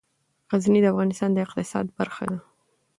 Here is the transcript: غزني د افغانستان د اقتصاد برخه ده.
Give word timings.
غزني 0.51 0.79
د 0.81 0.85
افغانستان 0.93 1.29
د 1.33 1.37
اقتصاد 1.45 1.85
برخه 1.97 2.23
ده. 2.31 2.39